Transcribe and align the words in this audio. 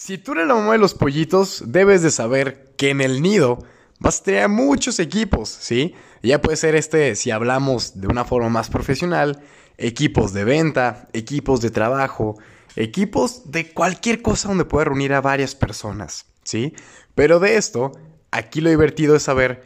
Si 0.00 0.16
tú 0.16 0.30
eres 0.30 0.46
la 0.46 0.54
mamá 0.54 0.72
de 0.72 0.78
los 0.78 0.94
pollitos, 0.94 1.64
debes 1.66 2.02
de 2.02 2.12
saber 2.12 2.72
que 2.76 2.90
en 2.90 3.00
el 3.00 3.20
nido 3.20 3.58
vas 3.98 4.20
a 4.20 4.22
tener 4.22 4.48
muchos 4.48 5.00
equipos, 5.00 5.48
¿sí? 5.48 5.92
Ya 6.22 6.40
puede 6.40 6.56
ser 6.56 6.76
este, 6.76 7.16
si 7.16 7.32
hablamos 7.32 8.00
de 8.00 8.06
una 8.06 8.24
forma 8.24 8.48
más 8.48 8.70
profesional, 8.70 9.42
equipos 9.76 10.32
de 10.32 10.44
venta, 10.44 11.08
equipos 11.12 11.60
de 11.60 11.70
trabajo, 11.70 12.38
equipos 12.76 13.50
de 13.50 13.72
cualquier 13.72 14.22
cosa 14.22 14.46
donde 14.46 14.64
pueda 14.64 14.84
reunir 14.84 15.12
a 15.14 15.20
varias 15.20 15.56
personas, 15.56 16.26
¿sí? 16.44 16.74
Pero 17.16 17.40
de 17.40 17.56
esto, 17.56 17.90
aquí 18.30 18.60
lo 18.60 18.70
divertido 18.70 19.16
es 19.16 19.24
saber 19.24 19.64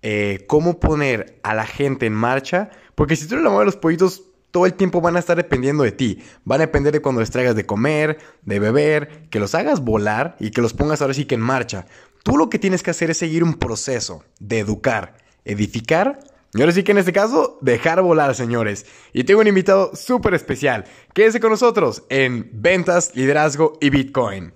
eh, 0.00 0.46
cómo 0.46 0.80
poner 0.80 1.38
a 1.42 1.54
la 1.54 1.66
gente 1.66 2.06
en 2.06 2.14
marcha, 2.14 2.70
porque 2.94 3.16
si 3.16 3.28
tú 3.28 3.34
eres 3.34 3.44
la 3.44 3.50
mamá 3.50 3.60
de 3.60 3.66
los 3.66 3.76
pollitos, 3.76 4.22
todo 4.54 4.66
el 4.66 4.74
tiempo 4.74 5.00
van 5.00 5.16
a 5.16 5.18
estar 5.18 5.36
dependiendo 5.36 5.82
de 5.82 5.90
ti. 5.90 6.22
Van 6.44 6.60
a 6.60 6.66
depender 6.66 6.92
de 6.92 7.02
cuando 7.02 7.20
les 7.20 7.32
traigas 7.32 7.56
de 7.56 7.66
comer, 7.66 8.18
de 8.42 8.60
beber, 8.60 9.28
que 9.28 9.40
los 9.40 9.52
hagas 9.56 9.80
volar 9.80 10.36
y 10.38 10.52
que 10.52 10.62
los 10.62 10.74
pongas 10.74 11.02
ahora 11.02 11.12
sí 11.12 11.24
que 11.24 11.34
en 11.34 11.40
marcha. 11.40 11.86
Tú 12.22 12.36
lo 12.36 12.48
que 12.48 12.60
tienes 12.60 12.84
que 12.84 12.92
hacer 12.92 13.10
es 13.10 13.18
seguir 13.18 13.42
un 13.42 13.54
proceso 13.54 14.22
de 14.38 14.60
educar, 14.60 15.16
edificar 15.44 16.20
y 16.54 16.60
ahora 16.60 16.72
sí 16.72 16.84
que 16.84 16.92
en 16.92 16.98
este 16.98 17.12
caso, 17.12 17.58
dejar 17.62 18.00
volar, 18.00 18.32
señores. 18.36 18.86
Y 19.12 19.24
tengo 19.24 19.40
un 19.40 19.48
invitado 19.48 19.96
súper 19.96 20.34
especial. 20.34 20.84
Quédense 21.14 21.40
con 21.40 21.50
nosotros 21.50 22.04
en 22.08 22.48
Ventas, 22.52 23.10
Liderazgo 23.16 23.76
y 23.80 23.90
Bitcoin. 23.90 24.52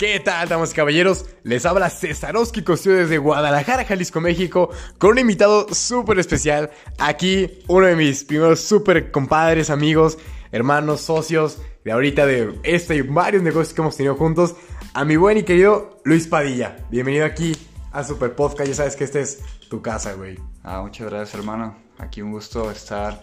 ¿Qué 0.00 0.18
tal, 0.18 0.48
damas 0.48 0.72
y 0.72 0.76
caballeros? 0.76 1.26
Les 1.42 1.66
habla 1.66 1.90
Cesarowski 1.90 2.62
Costillo 2.62 2.96
desde 2.96 3.18
Guadalajara, 3.18 3.84
Jalisco, 3.84 4.18
México, 4.22 4.70
con 4.96 5.10
un 5.10 5.18
invitado 5.18 5.66
súper 5.74 6.18
especial. 6.18 6.70
Aquí, 6.98 7.58
uno 7.68 7.84
de 7.84 7.96
mis 7.96 8.24
primeros 8.24 8.60
súper 8.60 9.10
compadres, 9.10 9.68
amigos, 9.68 10.16
hermanos, 10.52 11.02
socios 11.02 11.58
de 11.84 11.92
ahorita 11.92 12.24
de 12.24 12.58
este 12.62 12.94
y 12.96 13.02
varios 13.02 13.42
negocios 13.42 13.74
que 13.74 13.82
hemos 13.82 13.94
tenido 13.94 14.14
juntos, 14.14 14.54
a 14.94 15.04
mi 15.04 15.16
buen 15.16 15.36
y 15.36 15.42
querido 15.42 16.00
Luis 16.04 16.26
Padilla. 16.26 16.78
Bienvenido 16.90 17.26
aquí 17.26 17.54
a 17.92 18.02
Super 18.02 18.34
Podcast. 18.34 18.68
Ya 18.68 18.76
sabes 18.76 18.96
que 18.96 19.04
esta 19.04 19.20
es 19.20 19.40
tu 19.68 19.82
casa, 19.82 20.14
güey. 20.14 20.38
Ah, 20.62 20.80
muchas 20.80 21.10
gracias, 21.10 21.34
hermano. 21.34 21.76
Aquí 21.98 22.22
un 22.22 22.32
gusto 22.32 22.70
estar 22.70 23.20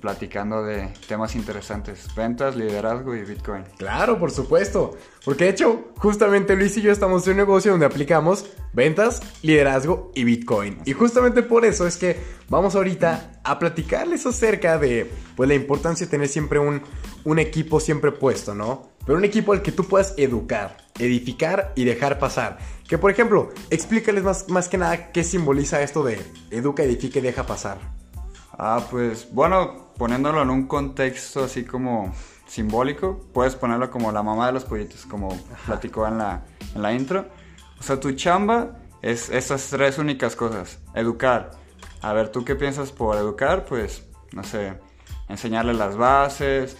platicando 0.00 0.62
de 0.62 0.88
temas 1.08 1.34
interesantes, 1.34 2.08
ventas, 2.14 2.56
liderazgo 2.56 3.14
y 3.14 3.22
Bitcoin. 3.22 3.64
Claro, 3.78 4.18
por 4.18 4.30
supuesto, 4.30 4.96
porque 5.24 5.44
de 5.44 5.50
hecho, 5.50 5.92
justamente 5.96 6.56
Luis 6.56 6.76
y 6.76 6.82
yo 6.82 6.92
estamos 6.92 7.26
en 7.26 7.32
un 7.32 7.36
negocio 7.38 7.70
donde 7.70 7.86
aplicamos 7.86 8.46
ventas, 8.72 9.22
liderazgo 9.42 10.10
y 10.14 10.24
Bitcoin. 10.24 10.78
Y 10.84 10.92
justamente 10.92 11.42
por 11.42 11.64
eso 11.64 11.86
es 11.86 11.96
que 11.96 12.18
vamos 12.48 12.74
ahorita 12.74 13.40
a 13.42 13.58
platicarles 13.58 14.26
acerca 14.26 14.78
de 14.78 15.10
pues 15.36 15.48
la 15.48 15.54
importancia 15.54 16.06
de 16.06 16.10
tener 16.10 16.28
siempre 16.28 16.58
un, 16.58 16.82
un 17.24 17.38
equipo 17.38 17.80
siempre 17.80 18.12
puesto, 18.12 18.54
¿no? 18.54 18.90
Pero 19.06 19.18
un 19.18 19.24
equipo 19.24 19.52
al 19.52 19.62
que 19.62 19.72
tú 19.72 19.84
puedas 19.84 20.14
educar, 20.16 20.78
edificar 20.98 21.72
y 21.76 21.84
dejar 21.84 22.18
pasar. 22.18 22.58
Que 22.88 22.98
por 22.98 23.10
ejemplo, 23.10 23.50
explícales 23.70 24.24
más, 24.24 24.48
más 24.48 24.68
que 24.68 24.78
nada 24.78 25.12
qué 25.12 25.24
simboliza 25.24 25.82
esto 25.82 26.02
de 26.04 26.20
educa, 26.50 26.82
edifica 26.82 27.18
y 27.18 27.22
deja 27.22 27.46
pasar. 27.46 27.78
Ah, 28.58 28.86
pues 28.90 29.28
bueno, 29.32 29.90
poniéndolo 29.98 30.42
en 30.42 30.50
un 30.50 30.66
contexto 30.66 31.44
así 31.44 31.64
como 31.64 32.14
simbólico, 32.46 33.20
puedes 33.32 33.56
ponerlo 33.56 33.90
como 33.90 34.12
la 34.12 34.22
mamá 34.22 34.46
de 34.46 34.52
los 34.52 34.64
pollitos, 34.64 35.06
como 35.06 35.36
platicó 35.66 36.06
en 36.06 36.18
la, 36.18 36.44
en 36.74 36.82
la 36.82 36.92
intro. 36.92 37.26
O 37.80 37.82
sea, 37.82 37.98
tu 37.98 38.12
chamba 38.12 38.78
es 39.02 39.28
estas 39.30 39.68
tres 39.70 39.98
únicas 39.98 40.36
cosas. 40.36 40.78
Educar. 40.94 41.50
A 42.00 42.12
ver, 42.12 42.28
¿tú 42.28 42.44
qué 42.44 42.54
piensas 42.54 42.92
por 42.92 43.16
educar? 43.16 43.64
Pues, 43.64 44.06
no 44.32 44.44
sé, 44.44 44.74
enseñarle 45.28 45.74
las 45.74 45.96
bases, 45.96 46.76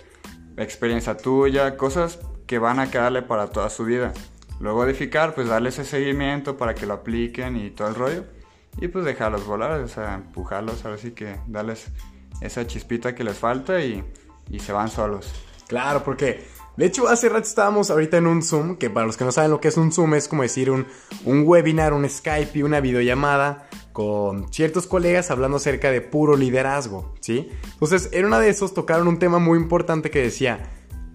experiencia 0.57 1.17
tuya, 1.17 1.77
cosas 1.77 2.21
que 2.47 2.59
van 2.59 2.79
a 2.79 2.91
quedarle 2.91 3.23
para 3.23 3.49
toda 3.49 3.69
su 3.69 3.85
vida. 3.85 4.13
Luego 4.61 4.85
edificar, 4.85 5.35
pues 5.35 5.49
darle 5.49 5.71
ese 5.71 5.85
seguimiento 5.85 6.57
para 6.57 6.75
que 6.75 6.87
lo 6.87 6.95
apliquen 6.95 7.57
y 7.57 7.71
todo 7.71 7.89
el 7.89 7.95
rollo 7.97 8.25
y 8.81 8.89
pues 8.89 9.05
dejarlos 9.05 9.47
volar, 9.47 9.81
o 9.81 9.89
sea, 9.89 10.15
empujarlos, 10.15 10.85
ahora 10.85 10.99
sí 10.99 11.13
que 11.13 11.37
darles 11.47 11.87
esa 12.41 12.67
chispita 12.67 13.15
que 13.15 13.25
les 13.25 13.39
falta 13.39 13.81
y, 13.81 14.05
y 14.51 14.61
se 14.61 14.73
van 14.73 14.91
solos. 14.91 15.33
Claro, 15.69 16.03
porque 16.05 16.45
de 16.77 16.87
hecho 16.87 17.09
hace 17.09 17.29
rato 17.29 17.47
estábamos 17.47 17.91
ahorita 17.91 18.19
en 18.19 18.27
un 18.27 18.43
Zoom, 18.43 18.77
que 18.77 18.91
para 18.91 19.07
los 19.07 19.17
que 19.17 19.25
no 19.25 19.33
saben 19.33 19.51
lo 19.51 19.61
que 19.61 19.69
es 19.69 19.77
un 19.77 19.93
Zoom 19.93 20.15
es 20.15 20.29
como 20.29 20.43
decir 20.43 20.71
un, 20.71 20.87
un 21.25 21.45
webinar, 21.47 21.93
un 21.93 22.09
Skype 22.09 22.59
y 22.59 22.63
una 22.63 22.81
videollamada 22.81 23.69
con 23.93 24.53
ciertos 24.53 24.87
colegas 24.89 25.31
hablando 25.31 25.59
acerca 25.59 25.91
de 25.93 26.01
puro 26.01 26.37
liderazgo, 26.37 27.15
¿sí? 27.21 27.49
Entonces, 27.75 28.09
en 28.13 28.25
una 28.25 28.41
de 28.41 28.49
esos 28.49 28.75
tocaron 28.75 29.07
un 29.07 29.21
tema 29.21 29.39
muy 29.39 29.57
importante 29.57 30.11
que 30.11 30.21
decía, 30.21 30.69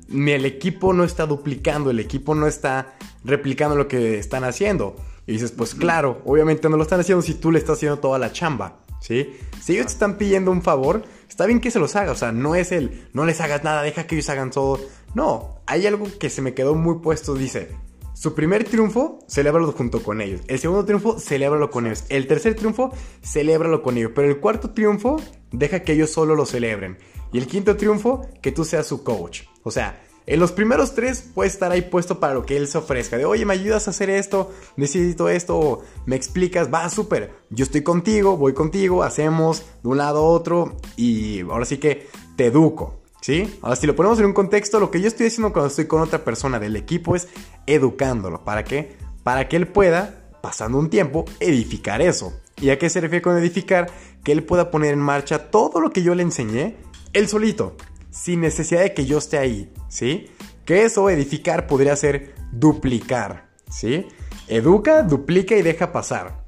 el 0.10 0.46
equipo 0.46 0.94
no 0.94 1.04
está 1.04 1.26
duplicando, 1.26 1.92
el 1.92 2.00
equipo 2.00 2.36
no 2.36 2.48
está 2.48 2.96
replicando 3.26 3.76
lo 3.76 3.90
que 3.90 4.18
están 4.18 4.46
haciendo. 4.46 4.96
Y 5.30 5.34
dices, 5.34 5.52
pues 5.52 5.76
claro, 5.76 6.24
obviamente 6.26 6.68
no 6.70 6.76
lo 6.76 6.82
están 6.82 7.02
haciendo 7.02 7.22
si 7.22 7.36
tú 7.36 7.52
le 7.52 7.60
estás 7.60 7.78
haciendo 7.78 8.00
toda 8.00 8.18
la 8.18 8.32
chamba, 8.32 8.80
¿sí? 9.00 9.38
Si 9.62 9.74
ellos 9.74 9.86
te 9.86 9.92
están 9.92 10.18
pidiendo 10.18 10.50
un 10.50 10.64
favor, 10.64 11.04
está 11.30 11.46
bien 11.46 11.62
que 11.62 11.70
se 11.70 11.78
los 11.78 11.96
haga, 11.96 12.14
o 12.14 12.16
sea, 12.16 12.32
no 12.32 12.56
es 12.56 12.72
el, 12.72 13.08
no 13.14 13.28
les 13.28 13.40
hagas 13.40 13.64
nada, 13.64 13.84
deja 13.84 14.08
que 14.08 14.16
ellos 14.16 14.28
hagan 14.30 14.50
todo. 14.50 14.80
No, 15.14 15.62
hay 15.68 15.86
algo 15.86 16.08
que 16.20 16.32
se 16.32 16.42
me 16.42 16.56
quedó 16.56 16.74
muy 16.74 16.96
puesto, 16.96 17.36
dice, 17.36 17.70
su 18.16 18.34
primer 18.34 18.64
triunfo, 18.64 19.20
celébralo 19.30 19.72
junto 19.72 20.02
con 20.02 20.20
ellos. 20.20 20.42
El 20.48 20.58
segundo 20.58 20.84
triunfo, 20.84 21.20
celébralo 21.20 21.70
con 21.70 21.86
ellos. 21.86 22.06
El 22.10 22.26
tercer 22.26 22.56
triunfo, 22.56 22.92
celébralo 23.24 23.84
con 23.84 24.00
ellos. 24.00 24.14
Pero 24.16 24.30
el 24.30 24.40
cuarto 24.40 24.72
triunfo, 24.72 25.22
deja 25.52 25.82
que 25.82 25.94
ellos 25.94 26.10
solo 26.10 26.34
lo 26.34 26.48
celebren. 26.48 26.98
Y 27.32 27.38
el 27.38 27.46
quinto 27.46 27.78
triunfo, 27.78 28.28
que 28.42 28.52
tú 28.52 28.66
seas 28.66 28.88
su 28.88 29.04
coach. 29.04 29.44
O 29.62 29.70
sea, 29.70 30.02
en 30.30 30.40
los 30.40 30.52
primeros 30.52 30.94
tres 30.94 31.28
puede 31.34 31.50
estar 31.50 31.72
ahí 31.72 31.82
puesto 31.82 32.20
para 32.20 32.36
lo 32.36 32.46
que 32.46 32.56
él 32.56 32.68
se 32.68 32.78
ofrezca. 32.78 33.18
De, 33.18 33.26
oye, 33.26 33.46
¿me 33.46 33.54
ayudas 33.54 33.88
a 33.88 33.90
hacer 33.90 34.12
esto? 34.12 34.52
Necesito 34.78 35.28
esto. 35.28 35.82
¿Me 36.06 36.16
explicas? 36.16 36.72
Va, 36.72 36.88
súper. 36.92 37.34
Yo 37.50 37.64
estoy 37.64 37.82
contigo, 37.82 38.38
voy 38.38 38.54
contigo, 38.54 39.02
hacemos 39.02 39.66
de 39.82 39.90
un 39.90 39.98
lado 39.98 40.20
a 40.20 40.22
otro. 40.22 40.78
Y 40.98 41.42
ahora 41.42 41.66
sí 41.66 41.80
que 41.80 42.08
te 42.36 42.46
educo. 42.46 43.02
¿Sí? 43.22 43.58
Ahora, 43.64 43.76
si 43.76 43.88
lo 43.88 43.96
ponemos 43.96 44.20
en 44.20 44.28
un 44.28 44.34
contexto, 44.34 44.80
lo 44.80 44.92
que 44.92 45.02
yo 45.02 45.08
estoy 45.08 45.26
haciendo 45.26 45.52
cuando 45.52 45.70
estoy 45.70 45.88
con 45.88 46.00
otra 46.00 46.24
persona 46.24 46.60
del 46.60 46.76
equipo 46.76 47.16
es 47.16 47.28
educándolo. 47.66 48.46
¿Para 48.46 48.64
qué? 48.64 48.98
Para 49.24 49.50
que 49.50 49.56
él 49.56 49.68
pueda, 49.68 50.30
pasando 50.44 50.78
un 50.78 50.92
tiempo, 50.92 51.26
edificar 51.40 52.04
eso. 52.04 52.40
¿Y 52.62 52.70
a 52.70 52.78
qué 52.78 52.88
se 52.92 53.02
refiere 53.02 53.24
con 53.24 53.36
edificar? 53.36 53.90
Que 54.24 54.32
él 54.32 54.44
pueda 54.44 54.70
poner 54.70 54.94
en 54.94 55.00
marcha 55.00 55.50
todo 55.50 55.82
lo 55.82 55.90
que 55.90 56.04
yo 56.04 56.14
le 56.14 56.22
enseñé, 56.22 56.78
él 57.14 57.28
solito 57.28 57.76
sin 58.12 58.42
necesidad 58.42 58.82
de 58.82 58.94
que 58.94 59.06
yo 59.06 59.18
esté 59.18 59.38
ahí, 59.38 59.72
¿sí? 59.88 60.28
Que 60.66 60.84
eso, 60.86 61.10
edificar, 61.10 61.68
podría 61.68 61.96
ser 61.96 62.36
duplicar, 62.52 63.50
¿sí? 63.70 64.06
Educa, 64.48 65.04
duplica 65.04 65.56
y 65.56 65.62
deja 65.62 65.92
pasar. 65.92 66.46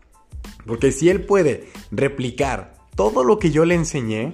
Porque 0.66 0.92
si 0.92 1.10
él 1.10 1.26
puede 1.26 1.70
replicar 1.92 2.76
todo 2.96 3.24
lo 3.24 3.40
que 3.40 3.52
yo 3.52 3.66
le 3.66 3.76
enseñé, 3.76 4.34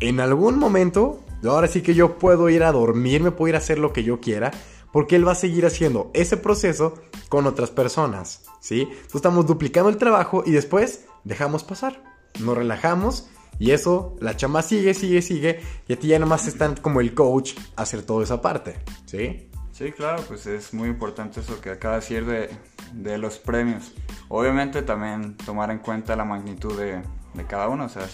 en 0.00 0.20
algún 0.20 0.58
momento, 0.58 1.22
ahora 1.44 1.68
sí 1.68 1.82
que 1.82 1.94
yo 1.94 2.18
puedo 2.18 2.48
ir 2.50 2.62
a 2.62 2.72
dormir, 2.72 3.22
me 3.22 3.30
puedo 3.30 3.50
ir 3.50 3.54
a 3.54 3.58
hacer 3.58 3.78
lo 3.78 3.92
que 3.92 4.04
yo 4.04 4.20
quiera, 4.20 4.50
porque 4.92 5.16
él 5.16 5.26
va 5.26 5.32
a 5.32 5.36
seguir 5.36 5.66
haciendo 5.66 6.10
ese 6.14 6.36
proceso 6.36 6.94
con 7.28 7.46
otras 7.46 7.70
personas, 7.70 8.44
¿sí? 8.60 8.82
Entonces 8.82 9.14
estamos 9.14 9.46
duplicando 9.46 9.90
el 9.90 9.98
trabajo 9.98 10.42
y 10.46 10.52
después 10.52 11.04
dejamos 11.24 11.64
pasar. 11.64 12.02
Nos 12.40 12.56
relajamos 12.56 13.28
y 13.58 13.70
eso, 13.70 14.16
la 14.20 14.36
chamba 14.36 14.62
sigue, 14.62 14.94
sigue, 14.94 15.22
sigue. 15.22 15.60
Y 15.88 15.92
a 15.94 15.98
ti 15.98 16.08
ya 16.08 16.18
nomás 16.18 16.46
están 16.46 16.76
como 16.76 17.00
el 17.00 17.14
coach 17.14 17.54
a 17.76 17.82
hacer 17.82 18.02
toda 18.02 18.24
esa 18.24 18.40
parte. 18.40 18.76
¿Sí? 19.06 19.50
Sí, 19.72 19.92
claro, 19.92 20.22
pues 20.26 20.46
es 20.46 20.72
muy 20.72 20.88
importante 20.88 21.40
eso 21.40 21.60
que 21.60 21.70
acaba 21.70 21.94
de 21.94 22.00
decir 22.00 22.26
de, 22.26 22.50
de 22.92 23.18
los 23.18 23.38
premios. 23.38 23.92
Obviamente 24.28 24.82
también 24.82 25.36
tomar 25.36 25.70
en 25.70 25.78
cuenta 25.78 26.16
la 26.16 26.24
magnitud 26.24 26.78
de, 26.78 27.02
de 27.34 27.44
cada 27.46 27.68
uno. 27.68 27.84
O 27.84 27.88
sea, 27.88 28.06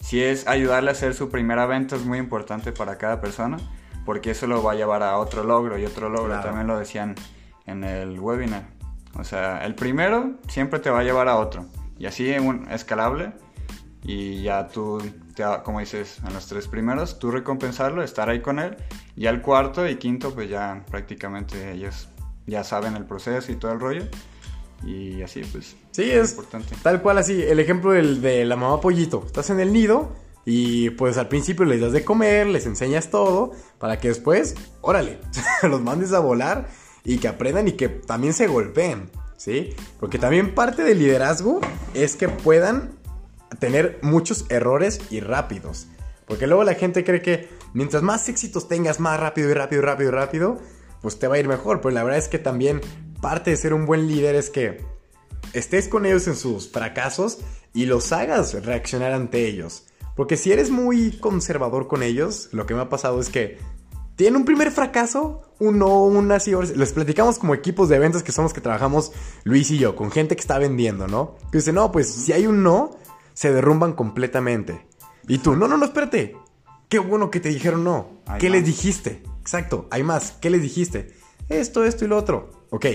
si 0.00 0.22
es 0.22 0.46
ayudarle 0.46 0.90
a 0.90 0.92
hacer 0.92 1.14
su 1.14 1.28
primera 1.28 1.66
venta 1.66 1.96
es 1.96 2.04
muy 2.04 2.18
importante 2.18 2.72
para 2.72 2.96
cada 2.98 3.20
persona. 3.20 3.58
Porque 4.06 4.30
eso 4.30 4.46
lo 4.46 4.62
va 4.62 4.72
a 4.72 4.74
llevar 4.74 5.02
a 5.02 5.18
otro 5.18 5.44
logro 5.44 5.78
y 5.78 5.84
otro 5.84 6.08
logro. 6.08 6.40
También 6.40 6.66
lo 6.66 6.78
decían 6.78 7.14
en 7.66 7.84
el 7.84 8.18
webinar. 8.18 8.64
O 9.14 9.24
sea, 9.24 9.64
el 9.64 9.74
primero 9.74 10.38
siempre 10.48 10.78
te 10.80 10.90
va 10.90 11.00
a 11.00 11.02
llevar 11.02 11.28
a 11.28 11.36
otro. 11.36 11.66
Y 11.98 12.06
así 12.06 12.30
un 12.38 12.66
escalable 12.70 13.32
y 14.02 14.42
ya 14.42 14.68
tú, 14.68 15.00
como 15.64 15.80
dices, 15.80 16.18
en 16.26 16.32
los 16.32 16.46
tres 16.46 16.68
primeros, 16.68 17.18
tú 17.18 17.30
recompensarlo, 17.30 18.02
estar 18.02 18.30
ahí 18.30 18.40
con 18.40 18.58
él, 18.58 18.76
y 19.16 19.26
al 19.26 19.42
cuarto 19.42 19.86
y 19.88 19.96
quinto, 19.96 20.34
pues 20.34 20.48
ya 20.48 20.84
prácticamente 20.90 21.72
ellos 21.72 22.08
ya 22.46 22.64
saben 22.64 22.96
el 22.96 23.04
proceso 23.04 23.52
y 23.52 23.56
todo 23.56 23.72
el 23.72 23.80
rollo, 23.80 24.04
y 24.84 25.22
así 25.22 25.42
pues. 25.42 25.76
Sí, 25.90 26.10
es, 26.10 26.30
importante. 26.30 26.74
tal 26.82 27.02
cual 27.02 27.18
así, 27.18 27.42
el 27.42 27.60
ejemplo 27.60 27.92
del, 27.92 28.22
de 28.22 28.44
la 28.44 28.56
mamá 28.56 28.80
pollito, 28.80 29.22
estás 29.26 29.50
en 29.50 29.60
el 29.60 29.72
nido 29.72 30.12
y 30.44 30.90
pues 30.90 31.18
al 31.18 31.28
principio 31.28 31.64
les 31.64 31.80
das 31.80 31.92
de 31.92 32.04
comer, 32.04 32.46
les 32.46 32.66
enseñas 32.66 33.10
todo, 33.10 33.52
para 33.78 33.98
que 33.98 34.08
después, 34.08 34.54
órale, 34.80 35.20
los 35.62 35.82
mandes 35.82 36.12
a 36.12 36.20
volar 36.20 36.68
y 37.04 37.18
que 37.18 37.28
aprendan 37.28 37.68
y 37.68 37.72
que 37.72 37.88
también 37.88 38.32
se 38.32 38.46
golpeen. 38.46 39.10
¿Sí? 39.36 39.74
Porque 39.98 40.18
también 40.18 40.54
parte 40.54 40.82
del 40.84 40.98
liderazgo 40.98 41.60
es 41.94 42.14
que 42.14 42.28
puedan 42.28 42.99
tener 43.58 43.98
muchos 44.02 44.46
errores 44.48 45.00
y 45.10 45.20
rápidos. 45.20 45.86
Porque 46.26 46.46
luego 46.46 46.64
la 46.64 46.74
gente 46.74 47.04
cree 47.04 47.22
que 47.22 47.48
mientras 47.74 48.02
más 48.02 48.28
éxitos 48.28 48.68
tengas 48.68 49.00
más 49.00 49.18
rápido 49.18 49.50
y 49.50 49.54
rápido 49.54 49.82
y 49.82 49.84
rápido 49.84 50.08
y 50.10 50.12
rápido, 50.12 50.58
pues 51.02 51.18
te 51.18 51.26
va 51.26 51.36
a 51.36 51.38
ir 51.38 51.48
mejor. 51.48 51.80
Pero 51.80 51.94
la 51.94 52.04
verdad 52.04 52.18
es 52.18 52.28
que 52.28 52.38
también 52.38 52.80
parte 53.20 53.50
de 53.50 53.56
ser 53.56 53.74
un 53.74 53.86
buen 53.86 54.06
líder 54.06 54.34
es 54.34 54.50
que 54.50 54.84
estés 55.52 55.88
con 55.88 56.06
ellos 56.06 56.26
en 56.28 56.36
sus 56.36 56.70
fracasos 56.70 57.38
y 57.72 57.86
los 57.86 58.12
hagas 58.12 58.64
reaccionar 58.64 59.12
ante 59.12 59.46
ellos. 59.46 59.86
Porque 60.14 60.36
si 60.36 60.52
eres 60.52 60.70
muy 60.70 61.18
conservador 61.18 61.88
con 61.88 62.02
ellos, 62.02 62.48
lo 62.52 62.66
que 62.66 62.74
me 62.74 62.82
ha 62.82 62.88
pasado 62.88 63.20
es 63.20 63.28
que 63.28 63.58
tienen 64.16 64.36
un 64.36 64.44
primer 64.44 64.70
fracaso, 64.70 65.40
un 65.58 65.78
no, 65.78 66.04
un 66.04 66.30
así. 66.30 66.52
Les 66.76 66.92
platicamos 66.92 67.38
como 67.38 67.54
equipos 67.54 67.88
de 67.88 67.96
eventos 67.96 68.22
que 68.22 68.32
somos 68.32 68.52
que 68.52 68.60
trabajamos 68.60 69.12
Luis 69.44 69.70
y 69.70 69.78
yo, 69.78 69.96
con 69.96 70.10
gente 70.10 70.36
que 70.36 70.42
está 70.42 70.58
vendiendo, 70.58 71.08
¿no? 71.08 71.36
Dice, 71.52 71.72
no, 71.72 71.90
pues 71.90 72.12
si 72.12 72.32
hay 72.32 72.46
un 72.46 72.62
no, 72.62 72.98
se 73.34 73.52
derrumban 73.52 73.92
completamente. 73.94 74.86
Y 75.28 75.38
tú, 75.38 75.56
no, 75.56 75.68
no, 75.68 75.76
no, 75.76 75.84
espérate. 75.84 76.36
Qué 76.88 76.98
bueno 76.98 77.30
que 77.30 77.40
te 77.40 77.50
dijeron 77.50 77.84
no. 77.84 78.20
¿Qué 78.38 78.50
les 78.50 78.64
dijiste? 78.64 79.22
Exacto, 79.40 79.86
hay 79.90 80.02
más. 80.02 80.32
¿Qué 80.40 80.50
les 80.50 80.62
dijiste? 80.62 81.14
Esto, 81.48 81.84
esto 81.84 82.04
y 82.04 82.08
lo 82.08 82.16
otro. 82.16 82.50
Ok, 82.70 82.86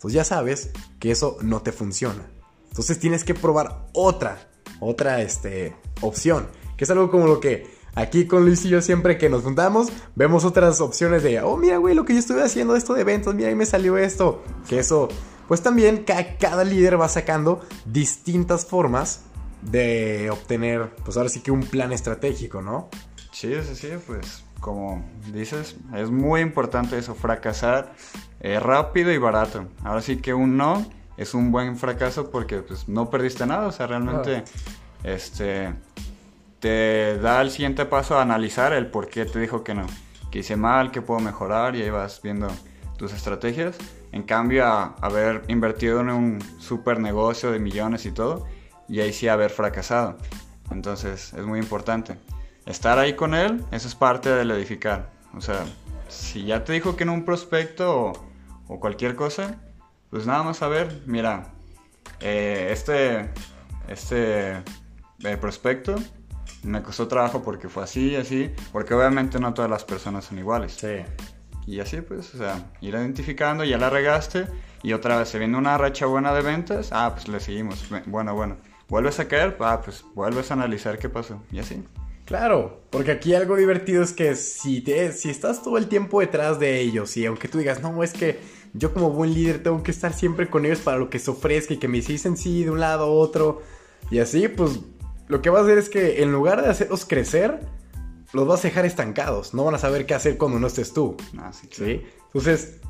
pues 0.00 0.14
ya 0.14 0.24
sabes 0.24 0.70
que 0.98 1.10
eso 1.10 1.36
no 1.42 1.62
te 1.62 1.72
funciona. 1.72 2.26
Entonces 2.68 2.98
tienes 2.98 3.24
que 3.24 3.34
probar 3.34 3.88
otra, 3.92 4.50
otra 4.80 5.20
este, 5.20 5.76
opción. 6.00 6.48
Que 6.76 6.84
es 6.84 6.90
algo 6.90 7.10
como 7.10 7.26
lo 7.26 7.40
que 7.40 7.66
aquí 7.94 8.26
con 8.26 8.44
Luis 8.44 8.64
y 8.64 8.70
yo 8.70 8.80
siempre 8.80 9.18
que 9.18 9.28
nos 9.28 9.42
juntamos, 9.42 9.88
vemos 10.14 10.44
otras 10.44 10.80
opciones 10.80 11.22
de, 11.22 11.40
oh, 11.42 11.56
mira, 11.56 11.76
güey, 11.76 11.94
lo 11.94 12.04
que 12.04 12.14
yo 12.14 12.18
estuve 12.18 12.42
haciendo 12.42 12.74
esto 12.76 12.94
de 12.94 13.02
eventos, 13.02 13.34
mira, 13.34 13.48
ahí 13.48 13.54
me 13.54 13.66
salió 13.66 13.98
esto. 13.98 14.42
Que 14.68 14.78
eso, 14.78 15.08
pues 15.48 15.62
también 15.62 16.04
cada 16.38 16.64
líder 16.64 17.00
va 17.00 17.08
sacando 17.08 17.60
distintas 17.84 18.64
formas 18.64 19.22
de 19.62 20.30
obtener, 20.30 20.90
pues 21.04 21.16
ahora 21.16 21.28
sí 21.28 21.40
que 21.40 21.50
un 21.50 21.62
plan 21.62 21.92
estratégico, 21.92 22.60
¿no? 22.60 22.88
Sí, 23.30 23.54
sí, 23.62 23.74
sí, 23.74 23.88
pues 24.06 24.44
como 24.60 25.04
dices, 25.32 25.76
es 25.94 26.10
muy 26.10 26.40
importante 26.40 26.96
eso, 26.96 27.14
fracasar 27.14 27.92
eh, 28.40 28.60
rápido 28.60 29.10
y 29.10 29.18
barato. 29.18 29.66
Ahora 29.82 30.00
sí 30.02 30.18
que 30.18 30.34
un 30.34 30.56
no 30.56 30.86
es 31.16 31.34
un 31.34 31.50
buen 31.50 31.76
fracaso 31.76 32.30
porque 32.30 32.58
pues 32.58 32.88
no 32.88 33.10
perdiste 33.10 33.44
nada, 33.44 33.66
o 33.66 33.72
sea, 33.72 33.86
realmente 33.86 34.44
este 35.02 35.74
te 36.60 37.18
da 37.18 37.42
el 37.42 37.50
siguiente 37.50 37.86
paso 37.86 38.16
a 38.16 38.22
analizar 38.22 38.72
el 38.72 38.86
por 38.86 39.08
qué 39.08 39.24
te 39.24 39.40
dijo 39.40 39.64
que 39.64 39.74
no, 39.74 39.86
que 40.30 40.38
hice 40.38 40.54
mal, 40.54 40.92
que 40.92 41.02
puedo 41.02 41.18
mejorar 41.18 41.74
y 41.74 41.82
ahí 41.82 41.90
vas 41.90 42.20
viendo 42.22 42.46
tus 42.96 43.12
estrategias. 43.12 43.76
En 44.12 44.22
cambio, 44.22 44.64
a 44.64 44.94
haber 45.00 45.42
invertido 45.48 46.00
en 46.00 46.10
un 46.10 46.38
super 46.60 47.00
negocio 47.00 47.50
de 47.50 47.58
millones 47.58 48.06
y 48.06 48.12
todo, 48.12 48.46
y 48.92 49.00
ahí 49.00 49.12
sí 49.14 49.26
haber 49.26 49.50
fracasado. 49.50 50.18
Entonces 50.70 51.32
es 51.32 51.46
muy 51.46 51.58
importante. 51.58 52.18
Estar 52.66 52.98
ahí 52.98 53.14
con 53.14 53.34
él, 53.34 53.64
eso 53.72 53.88
es 53.88 53.94
parte 53.94 54.28
del 54.28 54.50
edificar. 54.50 55.10
O 55.34 55.40
sea, 55.40 55.64
si 56.08 56.44
ya 56.44 56.62
te 56.62 56.74
dijo 56.74 56.94
que 56.94 57.04
en 57.04 57.08
un 57.08 57.24
prospecto 57.24 58.12
o, 58.68 58.80
cualquier 58.80 59.16
cosa, 59.16 59.62
pues 60.10 60.26
nada 60.26 60.42
más 60.42 60.60
a 60.60 60.68
ver, 60.68 61.02
mira, 61.06 61.54
eh, 62.20 62.68
este, 62.70 63.30
este 63.88 64.62
eh, 65.24 65.36
prospecto 65.40 65.94
me 66.62 66.82
costó 66.82 67.08
trabajo 67.08 67.42
porque 67.42 67.70
fue 67.70 67.84
así, 67.84 68.14
así, 68.14 68.50
porque 68.72 68.92
obviamente 68.92 69.40
no 69.40 69.54
todas 69.54 69.70
las 69.70 69.84
personas 69.84 70.26
son 70.26 70.38
iguales. 70.38 70.74
Sí. 70.74 71.02
Y 71.66 71.80
así 71.80 72.02
pues, 72.02 72.34
o 72.34 72.38
sea, 72.38 72.70
ir 72.82 72.92
identificando, 72.92 73.64
ya 73.64 73.78
la 73.78 73.88
regaste 73.88 74.48
y 74.82 74.92
otra 74.92 75.16
vez 75.16 75.30
se 75.30 75.38
viene 75.38 75.56
una 75.56 75.78
racha 75.78 76.04
buena 76.04 76.34
de 76.34 76.42
ventas, 76.42 76.90
ah, 76.92 77.12
pues 77.14 77.26
le 77.28 77.40
seguimos, 77.40 77.86
bueno, 78.06 78.34
bueno 78.34 78.58
vuelves 78.92 79.18
a 79.20 79.26
caer, 79.26 79.56
ah, 79.60 79.80
pues 79.82 80.04
vuelves 80.14 80.50
a 80.50 80.54
analizar 80.54 80.98
qué 80.98 81.08
pasó. 81.08 81.40
Y 81.50 81.60
así. 81.60 81.82
Claro, 82.26 82.82
porque 82.90 83.12
aquí 83.12 83.34
algo 83.34 83.56
divertido 83.56 84.02
es 84.02 84.12
que 84.12 84.36
si, 84.36 84.82
te, 84.82 85.12
si 85.12 85.30
estás 85.30 85.62
todo 85.62 85.78
el 85.78 85.88
tiempo 85.88 86.20
detrás 86.20 86.60
de 86.60 86.78
ellos 86.78 87.16
y 87.16 87.24
aunque 87.24 87.48
tú 87.48 87.56
digas, 87.56 87.80
no, 87.80 88.02
es 88.02 88.12
que 88.12 88.38
yo 88.74 88.92
como 88.92 89.10
buen 89.10 89.32
líder 89.32 89.62
tengo 89.62 89.82
que 89.82 89.90
estar 89.92 90.12
siempre 90.12 90.50
con 90.50 90.66
ellos 90.66 90.80
para 90.80 90.98
lo 90.98 91.08
que 91.08 91.18
se 91.18 91.30
ofrezca 91.30 91.72
y 91.72 91.78
que 91.78 91.88
me 91.88 92.02
dicen 92.02 92.36
sí 92.36 92.64
de 92.64 92.70
un 92.70 92.80
lado 92.80 93.04
a 93.04 93.08
otro 93.08 93.62
y 94.10 94.18
así, 94.18 94.46
pues 94.48 94.80
lo 95.26 95.40
que 95.40 95.48
va 95.48 95.60
a 95.60 95.62
hacer 95.62 95.78
es 95.78 95.88
que 95.88 96.22
en 96.22 96.30
lugar 96.30 96.60
de 96.62 96.68
hacerlos 96.68 97.06
crecer, 97.06 97.60
los 98.34 98.46
vas 98.46 98.60
a 98.60 98.68
dejar 98.68 98.84
estancados. 98.84 99.54
No 99.54 99.64
van 99.64 99.74
a 99.74 99.78
saber 99.78 100.04
qué 100.04 100.12
hacer 100.12 100.36
cuando 100.36 100.60
no 100.60 100.66
estés 100.66 100.92
tú. 100.92 101.16
Ah, 101.38 101.50
sí, 101.54 101.66
¿sí? 101.70 102.02
Entonces, 102.26 102.80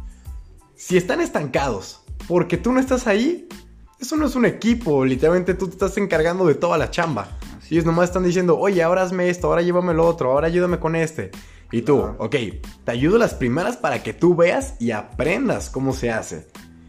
si 0.74 0.96
están 0.96 1.20
estancados 1.20 2.02
porque 2.26 2.56
tú 2.56 2.72
no 2.72 2.80
estás 2.80 3.06
ahí, 3.06 3.48
eso 4.02 4.16
no 4.16 4.26
es 4.26 4.34
un 4.34 4.44
equipo, 4.44 5.04
literalmente 5.04 5.54
tú 5.54 5.66
te 5.66 5.72
estás 5.74 5.96
encargando 5.96 6.44
de 6.44 6.56
toda 6.56 6.76
la 6.76 6.90
chamba. 6.90 7.28
Y 7.70 7.74
ellos 7.74 7.86
nomás 7.86 8.10
están 8.10 8.24
diciendo, 8.24 8.58
oye, 8.58 8.82
ahora 8.82 9.02
hazme 9.02 9.30
esto, 9.30 9.46
ahora 9.46 9.62
llévame 9.62 9.94
lo 9.94 10.06
otro, 10.06 10.32
ahora 10.32 10.48
ayúdame 10.48 10.78
con 10.78 10.96
este. 10.96 11.30
Y 11.70 11.82
tú, 11.82 12.00
ok, 12.18 12.36
te 12.84 12.90
ayudo 12.90 13.16
las 13.16 13.32
primeras 13.32 13.76
para 13.76 14.02
que 14.02 14.12
tú 14.12 14.34
veas 14.34 14.74
y 14.78 14.90
aprendas 14.90 15.70
cómo 15.70 15.92
se 15.94 16.10
hace. 16.10 16.48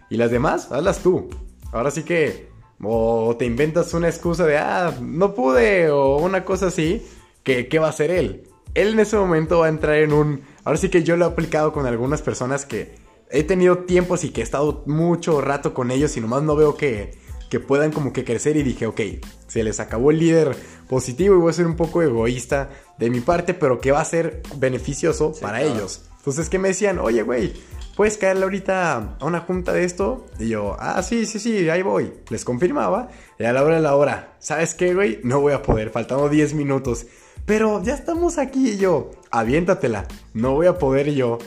Y 0.10 0.18
las 0.18 0.32
demás, 0.32 0.72
hazlas 0.72 1.00
tú. 1.00 1.30
Ahora 1.72 1.92
sí 1.92 2.04
que, 2.04 2.50
o 2.82 3.36
te 3.38 3.46
inventas 3.46 3.94
una 3.94 4.10
excusa 4.10 4.46
de, 4.46 4.58
ah, 4.58 4.94
no 5.00 5.36
pude, 5.36 5.90
o 5.90 6.18
una 6.18 6.44
cosa 6.44 6.68
así, 6.68 7.08
que 7.44 7.70
¿qué 7.70 7.80
va 7.80 7.88
a 7.88 7.92
hacer 7.92 8.12
él? 8.12 8.50
Él 8.74 8.90
en 8.90 9.00
ese 9.00 9.16
momento 9.18 9.60
va 9.60 9.68
a 9.68 9.70
entrar 9.70 9.96
en 9.98 10.12
un... 10.12 10.42
Ahora 10.64 10.78
sí 10.78 10.90
que 10.90 11.04
yo 11.04 11.16
lo 11.16 11.26
he 11.26 11.28
aplicado 11.30 11.72
con 11.72 11.86
algunas 11.86 12.24
personas 12.24 12.66
que 12.66 12.96
he 13.30 13.44
tenido 13.44 13.80
tiempos 13.80 14.24
y 14.24 14.30
que 14.30 14.42
he 14.42 14.44
estado 14.44 14.84
mucho 14.86 15.42
rato 15.42 15.74
con 15.74 15.92
ellos 15.92 16.16
y 16.18 16.22
nomás 16.22 16.44
no 16.44 16.56
veo 16.56 16.76
que, 16.76 17.18
que 17.50 17.60
puedan 17.60 17.92
como 17.92 18.14
que 18.14 18.24
crecer 18.24 18.58
y 18.58 18.64
dije, 18.64 18.88
ok, 18.88 19.02
se 19.48 19.64
les 19.64 19.80
acabó 19.80 20.12
el 20.12 20.20
líder 20.20 20.56
positivo 20.88 21.36
y 21.36 21.40
voy 21.40 21.50
a 21.50 21.54
ser 21.54 21.68
un 21.68 21.76
poco 21.76 22.02
egoísta 22.02 22.70
de 22.98 23.10
mi 23.10 23.20
parte, 23.20 23.54
pero 23.54 23.80
que 23.80 23.92
va 23.92 24.02
a 24.02 24.06
ser 24.06 24.42
beneficioso 24.58 25.34
para 25.40 25.62
ellos. 25.62 26.10
Entonces, 26.18 26.50
que 26.50 26.58
me 26.58 26.70
decían, 26.70 27.00
oye, 27.00 27.22
güey, 27.22 27.54
¿puedes 27.98 28.18
caerle 28.18 28.44
ahorita 28.44 29.18
a 29.20 29.26
una 29.26 29.42
junta 29.42 29.74
de 29.74 29.84
esto? 29.84 30.26
Y 30.40 30.48
yo, 30.50 30.78
ah, 30.80 31.04
sí, 31.04 31.26
sí, 31.26 31.38
sí, 31.38 31.70
ahí 31.70 31.82
voy. 31.82 32.14
Les 32.30 32.46
confirmaba. 32.46 33.10
Y 33.38 33.44
a 33.44 33.52
la 33.52 33.62
hora 33.62 33.76
de 33.76 33.82
la 33.82 33.96
hora, 33.96 34.36
¿sabes 34.40 34.74
qué, 34.74 34.94
güey? 34.94 35.20
No 35.24 35.42
voy 35.42 35.52
a 35.52 35.62
poder, 35.62 35.90
faltando 35.90 36.30
10 36.30 36.54
minutos. 36.54 37.08
Pero 37.46 37.84
ya 37.84 37.94
estamos 37.94 38.38
aquí 38.38 38.70
y 38.70 38.78
yo, 38.78 39.12
aviéntatela. 39.32 40.08
No 40.34 40.54
voy 40.54 40.68
a 40.68 40.78
poder 40.78 41.10
y 41.10 41.16
yo. 41.16 41.40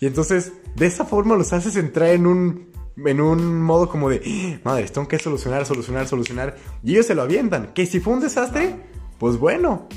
Y 0.00 0.06
entonces 0.06 0.52
de 0.74 0.86
esa 0.86 1.04
forma 1.04 1.36
los 1.36 1.52
haces 1.52 1.76
entrar 1.76 2.10
en 2.10 2.26
un, 2.26 2.70
en 2.96 3.20
un 3.20 3.60
modo 3.62 3.88
como 3.88 4.08
de, 4.08 4.22
¡Ah, 4.24 4.60
madre, 4.64 4.88
tengo 4.88 5.08
que 5.08 5.18
solucionar, 5.18 5.66
solucionar, 5.66 6.06
solucionar. 6.06 6.56
Y 6.82 6.92
ellos 6.92 7.06
se 7.06 7.14
lo 7.14 7.22
avientan. 7.22 7.72
Que 7.74 7.86
si 7.86 8.00
fue 8.00 8.14
un 8.14 8.20
desastre, 8.20 8.76
pues 9.18 9.36
bueno. 9.36 9.88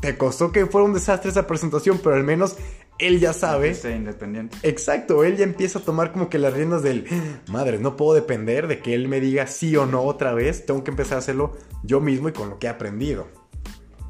Te 0.00 0.16
costó 0.16 0.50
que 0.50 0.64
fuera 0.64 0.86
un 0.86 0.94
desastre 0.94 1.30
esa 1.30 1.46
presentación, 1.46 2.00
pero 2.02 2.16
al 2.16 2.24
menos 2.24 2.56
él 2.98 3.20
ya 3.20 3.34
sabe. 3.34 3.74
Sea 3.74 3.94
independiente. 3.94 4.56
Exacto, 4.62 5.24
él 5.24 5.36
ya 5.36 5.44
empieza 5.44 5.80
a 5.80 5.82
tomar 5.82 6.12
como 6.12 6.30
que 6.30 6.38
las 6.38 6.54
riendas 6.54 6.82
del, 6.82 7.06
¡Ah, 7.10 7.40
madre, 7.50 7.78
no 7.78 7.96
puedo 7.96 8.14
depender 8.14 8.66
de 8.66 8.80
que 8.80 8.94
él 8.94 9.08
me 9.08 9.20
diga 9.20 9.46
sí 9.46 9.76
o 9.76 9.84
no 9.84 10.02
otra 10.02 10.32
vez. 10.32 10.64
Tengo 10.64 10.84
que 10.84 10.90
empezar 10.90 11.16
a 11.16 11.18
hacerlo 11.18 11.56
yo 11.82 12.00
mismo 12.00 12.28
y 12.30 12.32
con 12.32 12.48
lo 12.48 12.58
que 12.58 12.66
he 12.66 12.70
aprendido. 12.70 13.28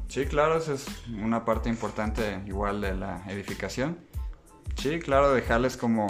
Sí, 0.07 0.25
claro, 0.25 0.57
esa 0.57 0.73
es 0.73 0.85
una 1.21 1.45
parte 1.45 1.69
importante 1.69 2.41
igual 2.45 2.81
de 2.81 2.95
la 2.95 3.23
edificación 3.29 3.97
Sí, 4.75 4.99
claro, 4.99 5.33
dejarles 5.33 5.77
como 5.77 6.07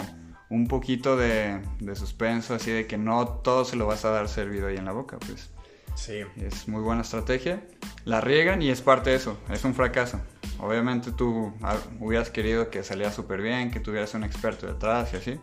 un 0.52 0.68
poquito 0.68 1.16
de, 1.16 1.62
suspenso, 1.94 2.54
así 2.54 2.70
de 2.70 2.86
que 2.86 2.98
no 2.98 3.26
todo 3.26 3.64
se 3.64 3.76
lo 3.76 3.86
vas 3.86 4.04
a 4.04 4.10
dar 4.10 4.28
servido 4.28 4.68
ahí 4.68 4.76
en 4.76 4.84
la 4.84 4.92
boca, 4.92 5.18
pues. 5.18 5.50
Sí. 5.94 6.20
Es 6.36 6.68
muy 6.68 6.82
buena 6.82 7.02
estrategia. 7.02 7.62
La 8.04 8.20
riegan 8.20 8.60
y 8.62 8.68
es 8.68 8.82
parte 8.82 9.10
de 9.10 9.16
eso, 9.16 9.38
es 9.50 9.64
un 9.64 9.74
fracaso. 9.74 10.20
Obviamente 10.58 11.10
tú 11.10 11.52
hubieras 12.00 12.30
querido 12.30 12.70
que 12.70 12.84
saliera 12.84 13.10
súper 13.12 13.40
bien, 13.40 13.70
que 13.70 13.80
tuvieras 13.80 14.14
un 14.14 14.24
experto 14.24 14.66
detrás 14.66 15.12
y 15.14 15.16
así. 15.16 15.40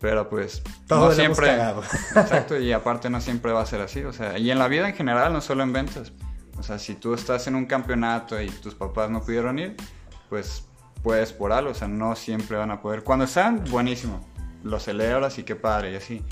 Pero 0.00 0.28
pues 0.28 0.62
todo 0.86 1.08
no 1.08 1.14
siempre... 1.14 1.54
Exacto, 2.16 2.58
y 2.58 2.72
aparte 2.72 3.10
no 3.10 3.20
siempre 3.20 3.52
va 3.52 3.62
a 3.62 3.66
ser 3.66 3.80
así. 3.80 4.02
O 4.02 4.12
sea, 4.12 4.38
y 4.38 4.50
en 4.50 4.58
la 4.58 4.68
vida 4.68 4.88
en 4.88 4.94
general, 4.94 5.32
no 5.32 5.40
solo 5.40 5.62
en 5.62 5.72
ventas. 5.72 6.12
O 6.58 6.62
sea, 6.62 6.78
si 6.78 6.94
tú 6.94 7.14
estás 7.14 7.46
en 7.46 7.56
un 7.56 7.66
campeonato 7.66 8.40
y 8.40 8.48
tus 8.48 8.74
papás 8.74 9.10
no 9.10 9.20
pudieron 9.22 9.58
ir, 9.58 9.76
pues 10.28 10.64
puedes 11.02 11.32
por 11.32 11.52
algo, 11.52 11.70
o 11.70 11.74
sea, 11.74 11.88
no 11.88 12.14
siempre 12.16 12.56
van 12.56 12.70
a 12.70 12.80
poder. 12.80 13.02
Cuando 13.02 13.24
están, 13.24 13.64
buenísimo, 13.70 14.20
lo 14.62 14.78
celebras 14.78 15.38
y 15.38 15.42
qué 15.42 15.56
padre 15.56 15.92
y 15.92 15.96
así. 15.96 16.24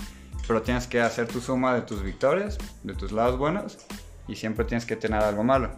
Pero 0.46 0.62
tienes 0.62 0.86
que 0.86 1.00
hacer 1.00 1.28
tu 1.28 1.40
suma 1.40 1.74
de 1.74 1.82
tus 1.82 2.02
victorias, 2.02 2.58
de 2.82 2.94
tus 2.94 3.12
lados 3.12 3.38
buenos 3.38 3.78
y 4.26 4.36
siempre 4.36 4.64
tienes 4.64 4.86
que 4.86 4.96
tener 4.96 5.22
algo 5.22 5.44
malo. 5.44 5.70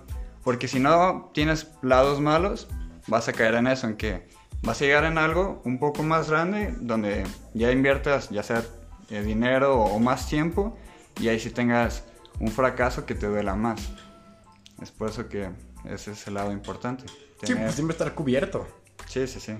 Porque 0.45 0.69
si 0.69 0.81
no 0.81 1.31
tienes 1.35 1.69
lados 1.83 2.21
malos, 2.21 2.69
vas 3.07 3.29
a 3.29 3.33
caer 3.33 3.55
en 3.55 3.67
eso, 3.67 3.87
en 3.87 3.97
que 3.97 4.29
vas 4.63 4.81
a 4.81 4.85
llegar 4.85 5.05
en 5.05 5.19
algo 5.19 5.61
un 5.65 5.79
poco 5.79 6.03
más 6.03 6.31
grande 6.31 6.75
donde 6.81 7.25
ya 7.55 7.71
inviertas 7.71 8.31
ya 8.31 8.43
sea 8.43 8.63
eh, 9.11 9.23
dinero 9.23 9.83
o 9.83 9.99
más 9.99 10.29
tiempo 10.29 10.77
y 11.21 11.29
ahí 11.29 11.39
sí 11.39 11.51
tengas 11.51 12.05
un 12.41 12.49
fracaso 12.49 13.05
que 13.07 13.15
te 13.15 13.27
duela 13.27 13.55
más. 13.55 13.91
Es 14.81 14.91
por 14.91 15.11
eso 15.11 15.29
que 15.29 15.51
ese 15.85 16.13
es 16.13 16.27
el 16.27 16.35
lado 16.35 16.53
importante. 16.53 17.05
Sí, 17.43 17.55
pues 17.55 17.75
siempre 17.75 17.93
estar 17.93 18.15
cubierto. 18.15 18.67
Sí, 19.12 19.26
sí, 19.26 19.40
sí. 19.40 19.52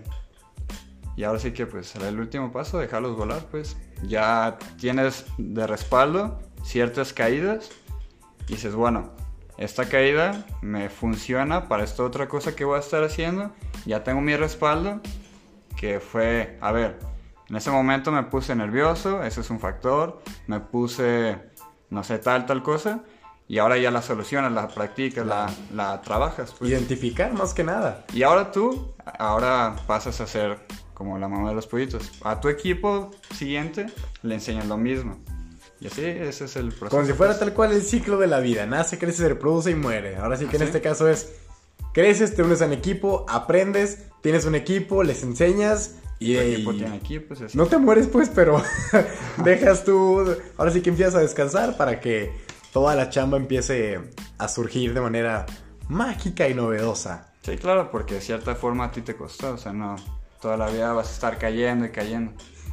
Y 1.15 1.25
ahora 1.25 1.39
sí 1.39 1.53
que 1.53 1.67
pues 1.67 1.95
el 1.97 2.19
último 2.19 2.53
paso, 2.53 2.79
dejarlos 2.79 3.19
volar, 3.19 3.45
pues 3.51 3.77
ya 4.03 4.57
tienes 4.81 5.27
de 5.37 5.67
respaldo 5.67 6.41
ciertas 6.65 7.13
caídas 7.13 7.71
y 8.49 8.55
dices, 8.55 8.75
bueno, 8.75 9.11
esta 9.59 9.91
caída 9.91 10.47
me 10.63 10.89
funciona 10.89 11.69
para 11.69 11.85
esta 11.85 12.03
otra 12.03 12.29
cosa 12.29 12.57
que 12.57 12.65
voy 12.65 12.79
a 12.79 12.81
estar 12.81 13.05
haciendo. 13.05 13.53
Ya 13.85 14.03
tengo 14.03 14.23
mi 14.23 14.35
respaldo, 14.37 15.03
que 15.77 16.01
fue, 16.01 16.57
a 16.63 16.73
ver, 16.73 16.99
en 17.51 17.57
ese 17.57 17.71
momento 17.71 18.11
me 18.11 18.23
puse 18.23 18.57
nervioso, 18.57 19.23
ese 19.23 19.43
es 19.43 19.51
un 19.51 19.61
factor, 19.61 20.23
me 20.47 20.61
puse, 20.61 21.39
no 21.91 22.03
sé, 22.05 22.19
tal, 22.21 22.47
tal 22.47 22.63
cosa, 22.63 23.05
y 23.49 23.59
ahora 23.59 23.77
ya 23.77 23.91
la 23.91 24.03
solucionas, 24.03 24.53
la 24.53 24.69
practicas, 24.69 25.27
la, 25.27 25.53
la 25.75 26.01
trabajas. 26.03 26.55
Pues. 26.59 26.71
Identificar 26.71 27.33
más 27.33 27.53
que 27.55 27.65
nada. 27.65 28.05
Y 28.13 28.23
ahora 28.23 28.51
tú, 28.51 28.95
ahora 29.19 29.77
pasas 29.87 30.21
a 30.21 30.27
ser 30.27 30.59
como 30.95 31.19
la 31.19 31.29
mamá 31.29 31.51
de 31.51 31.55
los 31.55 31.67
pollitos. 31.67 32.11
A 32.23 32.41
tu 32.41 32.49
equipo 32.49 33.11
siguiente 33.35 33.87
le 34.23 34.35
enseñas 34.35 34.67
lo 34.67 34.77
mismo. 34.77 35.19
Y 35.81 35.89
así, 35.89 36.05
ese 36.05 36.45
es 36.45 36.57
el 36.57 36.69
proceso. 36.69 36.91
Como 36.91 37.05
si 37.05 37.13
fuera 37.13 37.37
tal 37.39 37.53
cual 37.55 37.73
el 37.73 37.83
ciclo 37.83 38.17
de 38.19 38.29
la 38.29 38.39
vida. 38.39 38.67
Nace, 38.67 38.99
crece, 38.99 39.19
se 39.19 39.29
reproduce 39.29 39.73
y 39.73 39.75
muere. 39.75 40.17
Ahora 40.17 40.37
sí 40.37 40.47
que 40.47 40.57
en 40.57 40.63
este 40.63 40.81
caso 40.81 41.09
es, 41.09 41.33
creces, 41.93 42.37
te 42.37 42.43
unes 42.45 42.63
a 42.63 42.67
un 42.67 42.73
equipo, 42.73 43.27
aprendes, 43.29 44.05
tienes 44.21 44.45
un 44.45 44.55
equipo, 44.55 45.03
les 45.03 45.25
enseñas 45.25 45.97
y... 46.21 46.37
Equipo 46.37 46.73
tiene 46.73 46.97
equipo, 46.97 47.35
es 47.35 47.57
No 47.57 47.67
te 47.67 47.79
mueres 47.79 48.07
pues, 48.07 48.31
pero 48.33 48.63
dejas 49.45 49.85
tú... 49.85 50.37
Ahora 50.57 50.71
sí 50.71 50.83
que 50.83 50.91
empiezas 50.91 51.17
a 51.17 51.21
descansar 51.21 51.77
para 51.77 52.01
que 52.01 52.31
toda 52.73 52.97
la 52.97 53.11
chamba 53.11 53.37
empiece 53.37 54.01
a 54.39 54.49
surgir 54.49 54.95
de 54.95 55.01
manera 55.01 55.47
mágica 55.89 56.49
y 56.49 56.55
novedosa. 56.55 57.33
Sí, 57.43 57.57
claro, 57.57 57.91
porque 57.91 58.15
de 58.15 58.21
cierta 58.21 58.55
forma 58.55 58.85
a 58.85 58.91
ti 58.91 59.03
te 59.03 59.15
costó, 59.15 59.53
o 59.53 59.59
sea, 59.59 59.73
no, 59.73 59.97
toda 60.41 60.57
la 60.57 60.71
vida 60.71 60.93
vas 60.93 61.09
a 61.09 61.13
estar 61.13 61.39
cayendo 61.39 61.85
y 61.85 61.91
cayendo. 61.91 62.33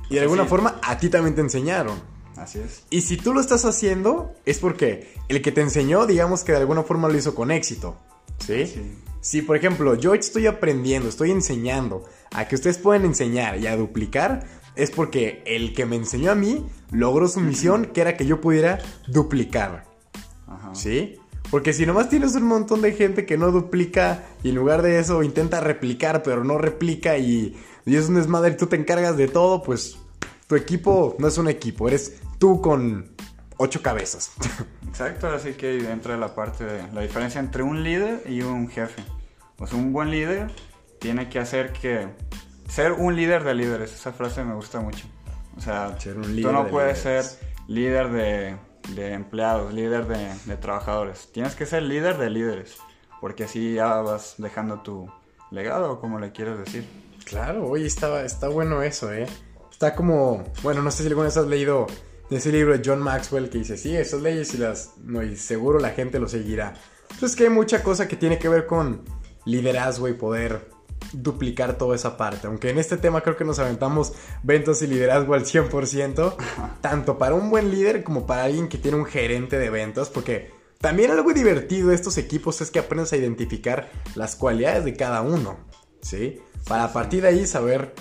Y 0.10 0.16
de 0.16 0.22
alguna 0.22 0.46
forma 0.46 0.80
a 0.82 0.98
ti 0.98 1.10
también 1.10 1.36
te 1.36 1.42
enseñaron. 1.42 2.00
Así 2.38 2.60
es. 2.60 2.84
Y 2.90 3.02
si 3.02 3.18
tú 3.18 3.34
lo 3.34 3.42
estás 3.42 3.66
haciendo, 3.66 4.34
es 4.46 4.60
porque 4.60 5.14
el 5.28 5.42
que 5.42 5.52
te 5.52 5.62
enseñó, 5.62 6.06
digamos 6.06 6.44
que 6.44 6.54
de 6.54 6.60
alguna 6.60 6.84
forma 6.84 7.10
lo 7.10 7.18
hizo 7.18 7.36
con 7.36 7.52
éxito. 7.52 7.98
¿Sí? 8.40 8.66
sí. 8.66 8.98
Si, 9.22 9.42
por 9.42 9.58
ejemplo, 9.58 9.96
yo 9.96 10.14
estoy 10.14 10.48
aprendiendo, 10.48 11.10
estoy 11.10 11.32
enseñando 11.32 12.06
a 12.32 12.48
que 12.48 12.56
ustedes 12.56 12.78
pueden 12.78 13.04
enseñar 13.04 13.58
y 13.58 13.68
a 13.68 13.76
duplicar, 13.76 14.48
es 14.76 14.92
porque 14.92 15.44
el 15.46 15.74
que 15.74 15.86
me 15.86 15.98
enseñó 15.98 16.32
a 16.32 16.36
mí 16.36 16.66
logró 16.92 17.28
su 17.28 17.42
misión, 17.42 17.88
que 17.88 18.00
era 18.00 18.16
que 18.16 18.26
yo 18.26 18.40
pudiera 18.40 18.80
duplicar. 19.08 19.89
Ajá. 20.50 20.74
¿Sí? 20.74 21.18
Porque 21.52 21.74
si 21.74 21.86
nomás 21.86 22.10
tienes 22.10 22.36
un 22.36 22.44
montón 22.44 22.82
de 22.82 22.92
gente 22.94 23.26
que 23.26 23.38
no 23.38 23.52
duplica 23.52 24.24
y 24.44 24.50
en 24.50 24.56
lugar 24.56 24.82
de 24.82 25.00
eso 25.00 25.24
intenta 25.24 25.60
replicar, 25.60 26.22
pero 26.22 26.44
no 26.44 26.58
replica 26.58 27.18
y, 27.18 27.58
y 27.86 27.96
es 27.96 28.08
un 28.08 28.16
desmadre 28.16 28.52
y 28.54 28.58
tú 28.58 28.68
te 28.68 28.76
encargas 28.76 29.18
de 29.18 29.28
todo, 29.28 29.64
pues 29.64 29.98
tu 30.48 30.56
equipo 30.56 31.16
no 31.18 31.28
es 31.28 31.38
un 31.38 31.48
equipo, 31.48 31.88
eres 31.88 32.22
tú 32.38 32.62
con 32.62 33.12
ocho 33.58 33.82
cabezas. 33.82 34.32
Exacto, 34.88 35.28
así 35.28 35.54
que 35.54 35.90
entra 35.92 36.18
la 36.18 36.36
parte 36.36 36.66
de 36.66 36.92
la 36.94 37.02
diferencia 37.02 37.40
entre 37.40 37.64
un 37.64 37.84
líder 37.84 38.24
y 38.30 38.42
un 38.42 38.68
jefe. 38.68 39.02
Pues 39.56 39.74
un 39.74 39.92
buen 39.92 40.12
líder 40.12 40.52
tiene 41.00 41.30
que 41.30 41.40
hacer 41.40 41.74
que 41.74 42.08
ser 42.68 42.94
un 42.94 43.16
líder 43.16 43.44
de 43.44 43.56
líderes, 43.56 43.94
esa 43.94 44.12
frase 44.12 44.44
me 44.44 44.54
gusta 44.54 44.80
mucho. 44.82 45.06
O 45.58 45.62
sea, 45.62 45.98
tú 45.98 46.52
no 46.52 46.68
puedes 46.68 47.00
ser 47.00 47.26
líder 47.68 48.12
de, 48.12 48.56
de, 48.96 49.14
empleados, 49.14 49.74
líder 49.74 50.08
de, 50.08 50.34
de, 50.46 50.58
trabajadores. 50.58 51.30
Tienes 51.32 51.56
que 51.56 51.66
ser 51.66 51.84
líder 51.84 52.18
de 52.18 52.30
líderes, 52.30 52.78
porque 53.22 53.46
así 53.46 53.76
ya 53.76 53.96
vas 54.02 54.36
dejando 54.38 54.82
tu 54.82 55.10
legado, 55.52 56.00
como 56.00 56.20
le 56.20 56.32
quieres 56.32 56.58
decir. 56.60 56.88
Claro, 57.26 57.68
oye, 57.68 57.86
está, 57.86 58.24
está 58.24 58.48
bueno 58.48 58.82
eso, 58.82 59.12
¿eh? 59.14 59.28
Está 59.72 59.96
como, 59.96 60.44
bueno, 60.64 60.82
no 60.82 60.92
sé 60.92 61.04
si 61.04 61.10
alguna 61.10 61.28
vez 61.28 61.38
has 61.38 61.48
leído 61.48 61.88
ese 62.30 62.52
libro 62.52 62.78
de 62.78 62.82
John 62.84 63.02
Maxwell 63.02 63.50
que 63.50 63.60
dice, 63.60 63.78
sí, 63.78 63.96
esas 63.96 64.22
leyes 64.22 64.54
y 64.54 64.58
las, 64.58 64.98
no, 64.98 65.24
y 65.24 65.36
seguro 65.36 65.80
la 65.80 65.92
gente 65.92 66.20
lo 66.20 66.28
seguirá. 66.28 66.74
Entonces 67.12 67.36
que 67.36 67.46
hay 67.46 67.50
mucha 67.50 67.82
cosa 67.84 68.08
que 68.08 68.16
tiene 68.16 68.38
que 68.38 68.50
ver 68.50 68.66
con 68.66 69.04
liderazgo 69.46 70.08
y 70.08 70.14
poder 70.14 70.70
duplicar 71.14 71.78
toda 71.78 71.96
esa 71.96 72.18
parte. 72.18 72.48
Aunque 72.48 72.70
en 72.70 72.78
este 72.78 72.98
tema 72.98 73.22
creo 73.22 73.38
que 73.38 73.46
nos 73.46 73.60
aventamos 73.60 74.14
ventas 74.44 74.82
y 74.82 74.88
liderazgo 74.88 75.34
al 75.34 75.46
100%, 75.46 76.36
tanto 76.82 77.18
para 77.18 77.36
un 77.36 77.50
buen 77.50 77.72
líder 77.72 78.04
como 78.04 78.26
para 78.26 78.44
alguien 78.44 78.68
que 78.68 78.78
tiene 78.78 78.98
un 78.98 79.06
gerente 79.06 79.58
de 79.58 79.70
ventas, 79.70 80.10
porque 80.10 80.52
también 80.80 81.12
algo 81.12 81.34
divertido 81.34 81.90
de 81.90 81.96
estos 81.96 82.18
equipos 82.18 82.62
es 82.62 82.72
que 82.72 82.80
aprendes 82.80 83.12
a 83.12 83.18
identificar 83.18 83.92
las 84.16 84.36
cualidades 84.36 84.86
de 84.86 84.96
cada 84.96 85.22
uno, 85.22 85.58
¿sí? 86.02 86.40
Para 86.68 86.86
a 86.86 86.94
partir 86.94 87.22
de 87.24 87.30
ahí 87.30 87.46
saber 87.46 87.94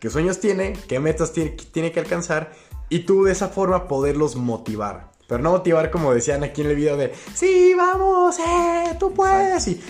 qué 0.00 0.10
sueños 0.10 0.40
tiene, 0.40 0.72
qué 0.88 0.98
metas 0.98 1.32
tiene, 1.32 1.92
que 1.92 2.00
alcanzar 2.00 2.52
y 2.88 3.00
tú 3.00 3.24
de 3.24 3.32
esa 3.32 3.48
forma 3.48 3.86
poderlos 3.86 4.34
motivar. 4.34 5.12
Pero 5.28 5.40
no 5.40 5.52
motivar 5.52 5.90
como 5.92 6.12
decían 6.12 6.42
aquí 6.42 6.62
en 6.62 6.70
el 6.70 6.76
video 6.76 6.96
de, 6.96 7.12
sí, 7.34 7.74
vamos, 7.76 8.38
eh, 8.38 8.96
tú 8.98 9.12
puedes, 9.12 9.66
y 9.68 9.80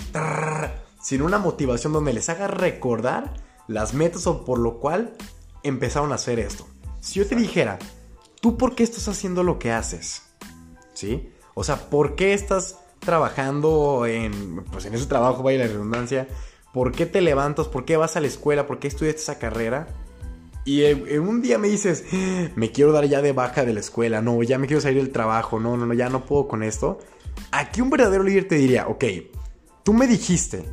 sino 1.07 1.25
una 1.25 1.39
motivación 1.39 1.93
donde 1.93 2.13
les 2.13 2.29
haga 2.31 2.49
recordar 2.49 3.35
las 3.69 3.95
metas 3.95 4.27
o 4.27 4.45
por 4.45 4.59
lo 4.59 4.81
cual 4.81 5.15
empezaron 5.63 6.11
a 6.11 6.17
hacer 6.17 6.41
esto. 6.41 6.67
Si 6.99 7.21
yo 7.21 7.29
te 7.29 7.37
dijera, 7.37 7.79
¿tú 8.41 8.57
por 8.57 8.75
qué 8.75 8.83
estás 8.83 9.07
haciendo 9.07 9.45
lo 9.45 9.61
que 9.61 9.71
haces? 9.71 10.23
¿Sí? 10.95 11.29
O 11.55 11.63
sea, 11.63 11.91
¿por 11.91 12.17
qué 12.17 12.35
estás 12.35 12.81
trabajando 12.99 14.05
en, 14.05 14.65
pues 14.73 14.85
en 14.87 14.95
ese 14.95 15.07
trabajo, 15.07 15.45
vaya 15.45 15.61
la 15.61 15.69
redundancia? 15.69 16.27
¿Por 16.75 16.91
qué 16.91 17.07
te 17.07 17.21
levantas? 17.21 17.69
¿Por 17.69 17.85
qué 17.85 17.97
vas 17.97 18.17
a 18.17 18.21
la 18.21 18.27
escuela? 18.27 18.67
¿Por 18.67 18.81
qué 18.81 18.89
estudias 18.89 19.15
esa 19.15 19.39
carrera? 19.39 19.87
Y 20.65 20.83
en 20.87 21.21
un 21.21 21.41
día 21.41 21.57
me 21.57 21.69
dices, 21.69 22.05
me 22.57 22.73
quiero 22.73 22.91
dar 22.91 23.05
ya 23.05 23.23
de 23.23 23.31
baja 23.31 23.65
de 23.65 23.75
la 23.75 23.79
escuela, 23.79 24.23
no, 24.23 24.43
ya 24.43 24.59
me 24.59 24.67
quiero 24.67 24.81
salir 24.81 25.01
del 25.01 25.13
trabajo, 25.13 25.61
no, 25.61 25.77
no, 25.77 25.87
no, 25.87 25.95
ya 25.95 26.09
no 26.09 26.25
puedo 26.25 26.49
con 26.49 26.65
esto. 26.65 26.99
Aquí 27.53 27.81
un 27.81 27.91
verdadero 27.91 28.25
líder 28.25 28.49
te 28.49 28.57
diría, 28.57 28.89
ok, 28.89 29.05
tú 29.85 29.93
me 29.93 30.09
dijiste 30.09 30.65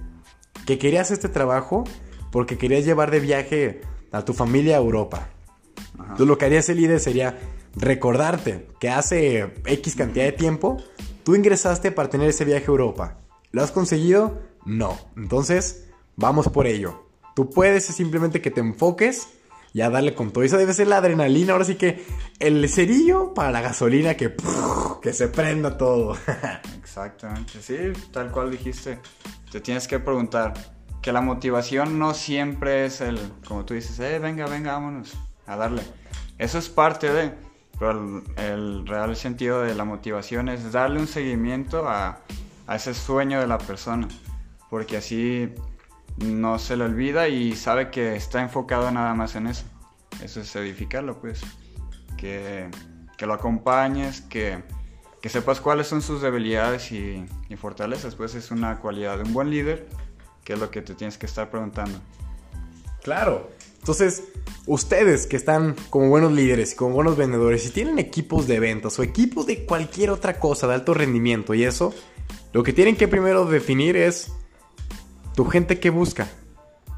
que 0.66 0.78
querías 0.78 1.12
este 1.12 1.30
trabajo 1.30 1.84
porque 2.32 2.58
querías 2.58 2.86
llevar 2.86 3.12
de 3.12 3.20
viaje 3.20 3.82
a 4.12 4.26
tu 4.26 4.34
familia 4.34 4.78
a 4.78 4.80
Europa. 4.80 5.30
Entonces 5.94 6.28
lo 6.28 6.38
que 6.38 6.46
haría 6.46 6.60
ese 6.60 6.76
líder 6.76 7.00
sería 7.00 7.38
recordarte 7.76 8.68
que 8.80 8.90
hace 8.90 9.54
X 9.66 9.96
cantidad 9.96 10.26
de 10.26 10.32
tiempo 10.32 10.78
tú 11.24 11.36
ingresaste 11.36 11.92
para 11.92 12.10
tener 12.10 12.30
ese 12.30 12.46
viaje 12.46 12.66
a 12.66 12.70
Europa. 12.70 13.18
¿Lo 13.52 13.64
has 13.64 13.72
conseguido? 13.72 14.42
No. 14.66 14.98
Entonces, 15.16 15.86
vamos 16.16 16.50
por 16.50 16.68
ello. 16.68 17.08
Tú 17.36 17.50
puedes 17.50 17.86
simplemente 17.86 18.42
que 18.42 18.52
te 18.52 18.62
enfoques 18.62 19.28
y 19.74 19.82
a 19.82 19.90
darle 19.90 20.14
con 20.14 20.32
todo. 20.32 20.44
Eso 20.44 20.58
debe 20.58 20.74
ser 20.74 20.88
la 20.88 20.98
adrenalina. 20.98 21.54
Ahora 21.54 21.66
sí 21.66 21.76
que 21.76 22.06
el 22.40 22.68
cerillo 22.70 23.34
para 23.34 23.52
la 23.52 23.62
gasolina 23.62 24.16
que, 24.16 24.36
que 25.02 25.14
se 25.14 25.28
prenda 25.28 25.78
todo. 25.78 26.18
Exactamente. 26.82 27.62
Sí, 27.62 27.78
tal 28.12 28.32
cual 28.32 28.52
dijiste 28.52 29.00
te 29.54 29.62
tienes 29.62 29.88
que 29.88 30.00
preguntar 30.00 30.56
que 31.00 31.12
la 31.12 31.22
motivación 31.22 32.00
no 32.00 32.16
siempre 32.16 32.88
es 32.88 33.02
el, 33.02 33.20
como 33.48 33.64
tú 33.66 33.76
dices, 33.76 34.00
eh, 34.00 34.18
venga, 34.18 34.48
venga, 34.48 34.74
vámonos 34.74 35.14
a 35.46 35.56
darle. 35.56 35.84
Eso 36.40 36.58
es 36.58 36.70
parte 36.70 37.14
de, 37.14 37.36
pero 37.78 38.24
el, 38.36 38.88
real 38.88 39.16
sentido 39.16 39.62
de 39.62 39.76
la 39.76 39.86
motivación 39.86 40.50
es 40.50 40.72
darle 40.72 41.00
un 41.00 41.06
seguimiento 41.06 41.88
a, 41.88 42.22
a 42.66 42.76
ese 42.76 42.96
sueño 42.96 43.40
de 43.40 43.46
la 43.46 43.60
persona, 43.60 44.08
porque 44.72 44.98
así 44.98 45.54
no 46.18 46.58
se 46.58 46.76
le 46.76 46.86
olvida 46.86 47.28
y 47.28 47.56
sabe 47.56 47.92
que 47.92 48.16
está 48.16 48.42
enfocado 48.42 48.90
nada 48.90 49.14
más 49.14 49.36
en 49.36 49.46
eso. 49.46 49.66
Eso 50.24 50.42
es 50.42 50.56
edificarlo, 50.56 51.22
pues. 51.22 51.44
Que, 52.18 52.72
que 53.20 53.28
lo 53.28 53.36
acompañes, 53.36 54.22
que 54.22 54.64
que 55.24 55.30
sepas 55.30 55.62
cuáles 55.62 55.88
son 55.88 56.02
sus 56.02 56.22
debilidades 56.22 56.92
y, 56.92 57.26
fortalezas, 57.56 58.14
pues 58.14 58.36
es 58.36 58.52
una 58.52 58.80
cualidad 58.80 59.16
de 59.16 59.24
un 59.24 59.32
buen 59.32 59.50
líder, 59.50 59.88
que 60.44 60.52
es 60.52 60.60
lo 60.60 60.70
que 60.70 60.82
te 60.82 60.96
tienes 60.96 61.18
que 61.18 61.28
estar 61.28 61.50
preguntando. 61.50 61.98
Claro. 63.04 63.50
Entonces, 63.80 64.24
ustedes 64.66 65.26
que 65.26 65.38
están 65.38 65.78
como 65.90 66.10
buenos 66.10 66.34
líderes 66.34 66.74
y 66.74 66.76
como 66.76 66.96
buenos 66.96 67.16
vendedores 67.16 67.66
y 67.66 67.70
tienen 67.70 68.00
equipos 68.00 68.48
de 68.48 68.60
ventas 68.60 69.00
o 69.00 69.04
equipos 69.04 69.48
de 69.48 69.64
cualquier 69.64 70.10
otra 70.10 70.42
cosa 70.42 70.68
de 70.68 70.74
alto 70.74 70.94
rendimiento 70.94 71.54
y 71.54 71.64
eso, 71.64 71.94
lo 72.52 72.62
que 72.64 72.74
tienen 72.74 72.98
que 72.98 73.08
primero 73.08 73.46
definir 73.46 73.96
es 73.96 74.30
tu 75.36 75.46
gente 75.46 75.80
que 75.80 75.90
busca. 75.90 76.28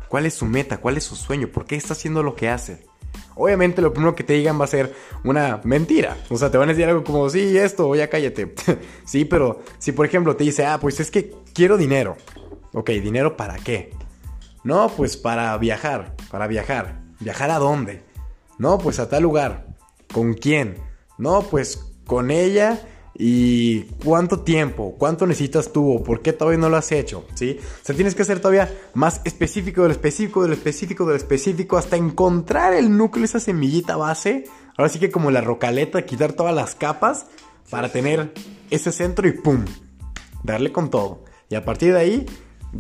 ¿Cuál 0.09 0.25
es 0.25 0.33
su 0.33 0.45
meta? 0.45 0.79
¿Cuál 0.79 0.97
es 0.97 1.03
su 1.03 1.15
sueño? 1.15 1.49
¿Por 1.49 1.67
qué 1.67 1.75
está 1.75 1.93
haciendo 1.93 2.23
lo 2.23 2.35
que 2.35 2.49
hace? 2.49 2.87
Obviamente 3.35 3.81
lo 3.81 3.93
primero 3.93 4.15
que 4.15 4.23
te 4.23 4.33
digan 4.33 4.59
va 4.59 4.65
a 4.65 4.67
ser 4.67 4.93
una 5.23 5.59
mentira. 5.63 6.17
O 6.29 6.37
sea, 6.37 6.49
te 6.49 6.57
van 6.57 6.69
a 6.69 6.73
decir 6.73 6.87
algo 6.87 7.03
como, 7.03 7.29
sí, 7.29 7.57
esto, 7.57 7.93
ya 7.95 8.09
cállate. 8.09 8.53
sí, 9.05 9.25
pero 9.25 9.61
si 9.77 9.91
por 9.91 10.05
ejemplo 10.05 10.35
te 10.35 10.45
dice, 10.45 10.65
ah, 10.65 10.79
pues 10.79 10.99
es 10.99 11.11
que 11.11 11.33
quiero 11.53 11.77
dinero. 11.77 12.15
Ok, 12.73 12.89
¿dinero 12.91 13.37
para 13.37 13.55
qué? 13.55 13.91
No, 14.63 14.89
pues 14.89 15.17
para 15.17 15.57
viajar, 15.57 16.15
para 16.31 16.47
viajar. 16.47 17.01
¿Viajar 17.19 17.51
a 17.51 17.59
dónde? 17.59 18.03
No, 18.57 18.77
pues 18.77 18.99
a 18.99 19.09
tal 19.09 19.23
lugar. 19.23 19.67
¿Con 20.11 20.33
quién? 20.33 20.77
No, 21.17 21.41
pues 21.43 21.93
con 22.05 22.31
ella 22.31 22.79
¿Y 23.17 23.83
cuánto 24.03 24.41
tiempo? 24.41 24.95
¿Cuánto 24.97 25.25
necesitas 25.25 25.71
tú? 25.71 26.03
¿Por 26.03 26.21
qué 26.21 26.33
todavía 26.33 26.59
no 26.59 26.69
lo 26.69 26.75
has 26.75 26.91
hecho? 26.91 27.25
¿Sí? 27.33 27.57
O 27.61 27.85
sea, 27.85 27.95
tienes 27.95 28.13
que 28.13 28.25
ser 28.25 28.41
todavía 28.41 28.69
más 28.93 29.21
específico 29.23 29.83
del 29.83 29.91
específico 29.91 30.43
del 30.43 30.51
específico 30.53 31.05
del 31.05 31.15
específico 31.15 31.77
hasta 31.77 31.95
encontrar 31.95 32.73
el 32.73 32.97
núcleo, 32.97 33.23
esa 33.23 33.39
semillita 33.39 33.95
base. 33.95 34.45
Ahora 34.77 34.89
sí 34.89 34.99
que 34.99 35.11
como 35.11 35.31
la 35.31 35.39
rocaleta, 35.39 36.05
quitar 36.05 36.33
todas 36.33 36.53
las 36.53 36.75
capas 36.75 37.27
para 37.69 37.89
tener 37.89 38.33
ese 38.69 38.91
centro 38.91 39.27
y 39.27 39.31
¡pum! 39.31 39.63
darle 40.43 40.73
con 40.73 40.89
todo. 40.89 41.23
Y 41.49 41.55
a 41.55 41.63
partir 41.63 41.93
de 41.93 41.99
ahí, 41.99 42.25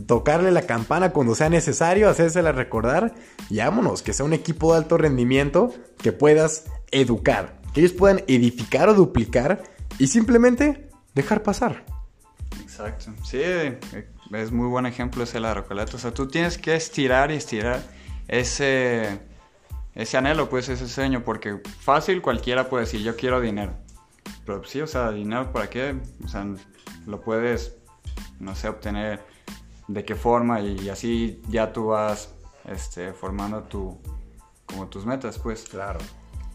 tocarle 0.05 0.51
la 0.51 0.63
campana 0.63 1.11
cuando 1.11 1.35
sea 1.35 1.49
necesario, 1.49 2.09
hacérsela 2.09 2.51
recordar 2.51 3.15
y 3.49 3.59
vámonos, 3.59 4.01
que 4.01 4.11
sea 4.11 4.25
un 4.25 4.33
equipo 4.33 4.73
de 4.73 4.79
alto 4.79 4.97
rendimiento 4.97 5.73
que 6.01 6.11
puedas 6.11 6.65
educar, 6.91 7.61
que 7.73 7.79
ellos 7.79 7.93
puedan 7.93 8.23
edificar 8.27 8.89
o 8.89 8.93
duplicar 8.93 9.74
y 9.99 10.07
simplemente 10.07 10.89
dejar 11.13 11.43
pasar. 11.43 11.85
Exacto, 12.61 13.13
sí, 13.23 13.41
es 13.41 14.51
muy 14.51 14.67
buen 14.67 14.85
ejemplo 14.85 15.23
ese 15.23 15.39
la 15.39 15.53
Rocoleta. 15.53 15.95
O 15.95 15.99
sea, 15.99 16.13
tú 16.13 16.27
tienes 16.27 16.57
que 16.57 16.75
estirar 16.75 17.31
y 17.31 17.35
estirar 17.35 17.81
ese, 18.27 19.19
ese 19.93 20.17
anhelo, 20.17 20.49
pues 20.49 20.69
ese 20.69 20.87
sueño, 20.87 21.23
porque 21.23 21.61
fácil 21.79 22.21
cualquiera 22.21 22.69
puede 22.69 22.85
decir, 22.85 23.01
yo 23.01 23.15
quiero 23.15 23.39
dinero. 23.39 23.73
Pero 24.45 24.63
sí, 24.63 24.81
o 24.81 24.87
sea, 24.87 25.11
dinero 25.11 25.51
para 25.51 25.69
qué? 25.69 25.95
O 26.23 26.27
sea, 26.27 26.45
lo 27.05 27.21
puedes, 27.21 27.75
no 28.39 28.55
sé, 28.55 28.67
obtener 28.67 29.25
de 29.87 30.03
qué 30.03 30.15
forma 30.15 30.61
y 30.61 30.89
así 30.89 31.41
ya 31.47 31.71
tú 31.71 31.87
vas 31.87 32.33
este, 32.67 33.13
formando 33.13 33.63
tu, 33.63 33.99
como 34.65 34.87
tus 34.87 35.05
metas, 35.05 35.39
pues. 35.39 35.63
Claro. 35.63 35.99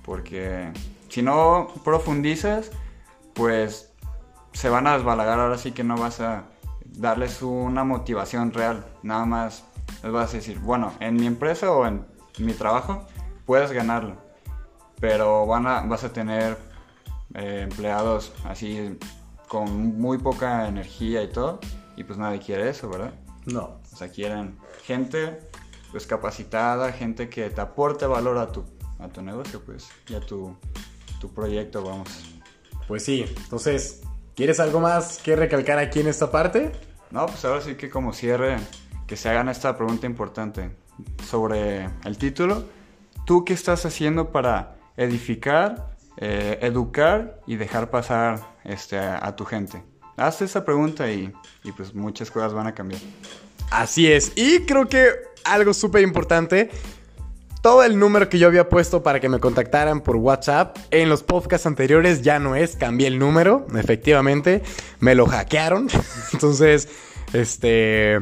Porque 0.04 0.72
si 1.08 1.22
no 1.22 1.68
profundizas, 1.84 2.70
pues 3.34 3.92
se 4.52 4.68
van 4.68 4.86
a 4.86 4.96
desbalagar, 4.96 5.38
ahora 5.38 5.58
sí 5.58 5.72
que 5.72 5.84
no 5.84 5.96
vas 5.96 6.20
a 6.20 6.44
darles 6.84 7.42
una 7.42 7.84
motivación 7.84 8.52
real, 8.52 8.84
nada 9.02 9.24
más 9.24 9.64
les 10.02 10.12
vas 10.12 10.30
a 10.30 10.36
decir, 10.36 10.58
bueno, 10.58 10.92
en 11.00 11.14
mi 11.14 11.26
empresa 11.26 11.70
o 11.70 11.86
en 11.86 12.04
mi 12.38 12.52
trabajo 12.52 13.06
puedes 13.46 13.72
ganarlo, 13.72 14.16
pero 15.00 15.46
van 15.46 15.66
a, 15.66 15.80
vas 15.82 16.04
a 16.04 16.12
tener 16.12 16.58
eh, 17.34 17.60
empleados 17.62 18.32
así 18.44 18.98
con 19.48 19.98
muy 19.98 20.18
poca 20.18 20.68
energía 20.68 21.22
y 21.22 21.28
todo, 21.28 21.60
y 21.96 22.04
pues 22.04 22.18
nadie 22.18 22.38
quiere 22.38 22.70
eso, 22.70 22.88
¿verdad? 22.88 23.12
No. 23.46 23.80
O 23.92 23.96
sea, 23.96 24.08
quieren 24.08 24.58
gente 24.84 25.40
pues 25.90 26.06
capacitada, 26.06 26.92
gente 26.92 27.28
que 27.28 27.50
te 27.50 27.60
aporte 27.60 28.06
valor 28.06 28.38
a 28.38 28.52
tu, 28.52 28.64
a 28.98 29.08
tu 29.08 29.22
negocio, 29.22 29.60
pues, 29.64 29.88
y 30.08 30.14
a 30.14 30.20
tu, 30.20 30.56
tu 31.20 31.32
proyecto, 31.32 31.82
vamos. 31.82 32.39
Pues 32.90 33.04
sí, 33.04 33.24
entonces, 33.44 34.00
¿quieres 34.34 34.58
algo 34.58 34.80
más 34.80 35.18
que 35.18 35.36
recalcar 35.36 35.78
aquí 35.78 36.00
en 36.00 36.08
esta 36.08 36.32
parte? 36.32 36.72
No, 37.12 37.24
pues 37.26 37.44
ahora 37.44 37.60
sí 37.60 37.76
que 37.76 37.88
como 37.88 38.12
cierre, 38.12 38.56
que 39.06 39.16
se 39.16 39.28
hagan 39.28 39.48
esta 39.48 39.76
pregunta 39.76 40.06
importante 40.06 40.72
sobre 41.24 41.88
el 42.04 42.18
título. 42.18 42.64
¿Tú 43.24 43.44
qué 43.44 43.52
estás 43.52 43.86
haciendo 43.86 44.32
para 44.32 44.74
edificar, 44.96 45.94
eh, 46.16 46.58
educar 46.62 47.40
y 47.46 47.54
dejar 47.54 47.90
pasar 47.90 48.40
este, 48.64 48.98
a, 48.98 49.36
tu 49.36 49.44
gente? 49.44 49.84
Haz 50.16 50.42
esa 50.42 50.64
pregunta 50.64 51.08
y, 51.12 51.32
y 51.62 51.70
pues 51.70 51.94
muchas 51.94 52.28
cosas 52.28 52.52
van 52.52 52.66
a 52.66 52.74
cambiar. 52.74 53.00
Así 53.70 54.10
es. 54.10 54.32
Y 54.34 54.66
creo 54.66 54.88
que 54.88 55.12
algo 55.44 55.72
súper 55.74 56.02
importante. 56.02 56.70
Todo 57.62 57.84
el 57.84 57.98
número 57.98 58.30
que 58.30 58.38
yo 58.38 58.46
había 58.46 58.70
puesto 58.70 59.02
para 59.02 59.20
que 59.20 59.28
me 59.28 59.38
contactaran 59.38 60.00
por 60.00 60.16
WhatsApp 60.16 60.78
en 60.90 61.10
los 61.10 61.22
podcasts 61.22 61.66
anteriores 61.66 62.22
ya 62.22 62.38
no 62.38 62.56
es. 62.56 62.74
Cambié 62.76 63.06
el 63.06 63.18
número, 63.18 63.66
efectivamente. 63.76 64.62
Me 64.98 65.14
lo 65.14 65.26
hackearon. 65.26 65.88
Entonces, 66.32 66.88
este. 67.34 68.18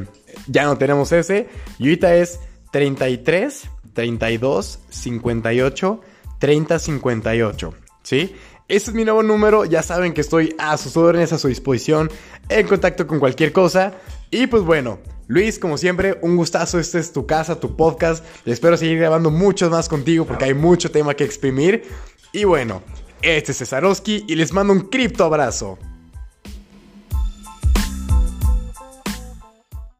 Ya 0.48 0.64
no 0.64 0.76
tenemos 0.76 1.12
ese. 1.12 1.48
Y 1.78 1.84
ahorita 1.84 2.16
es 2.16 2.40
33 2.72 3.70
32 3.92 4.80
58 4.90 6.00
30 6.40 6.78
58. 6.78 7.74
¿Sí? 8.02 8.34
Ese 8.68 8.90
es 8.90 8.94
mi 8.94 9.02
nuevo 9.04 9.22
número. 9.22 9.64
Ya 9.64 9.82
saben 9.82 10.12
que 10.12 10.20
estoy 10.20 10.54
a 10.58 10.76
sus 10.76 10.94
órdenes, 10.98 11.32
a 11.32 11.38
su 11.38 11.48
disposición, 11.48 12.10
en 12.50 12.66
contacto 12.66 13.06
con 13.06 13.18
cualquier 13.18 13.50
cosa. 13.50 13.94
Y 14.30 14.46
pues 14.46 14.62
bueno, 14.62 14.98
Luis, 15.26 15.58
como 15.58 15.78
siempre, 15.78 16.18
un 16.20 16.36
gustazo. 16.36 16.78
Este 16.78 16.98
es 16.98 17.10
tu 17.10 17.24
casa, 17.24 17.58
tu 17.58 17.76
podcast. 17.76 18.22
espero 18.44 18.76
seguir 18.76 18.98
grabando 18.98 19.30
muchos 19.30 19.70
más 19.70 19.88
contigo 19.88 20.26
porque 20.26 20.44
hay 20.44 20.54
mucho 20.54 20.90
tema 20.90 21.14
que 21.14 21.24
exprimir. 21.24 21.84
Y 22.32 22.44
bueno, 22.44 22.82
este 23.22 23.52
es 23.52 23.58
Cesarowski 23.58 24.26
y 24.28 24.34
les 24.34 24.52
mando 24.52 24.74
un 24.74 24.80
cripto 24.80 25.24
abrazo. 25.24 25.78